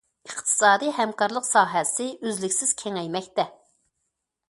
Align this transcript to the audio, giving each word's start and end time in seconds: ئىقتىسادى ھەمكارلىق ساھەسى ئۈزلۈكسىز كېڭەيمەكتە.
ئىقتىسادى 0.27 0.89
ھەمكارلىق 0.95 1.47
ساھەسى 1.49 2.09
ئۈزلۈكسىز 2.15 2.75
كېڭەيمەكتە. 2.83 3.51